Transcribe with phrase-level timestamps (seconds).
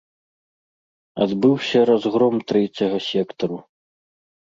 [1.27, 3.65] Адбыўся разгром трэцяга сектару.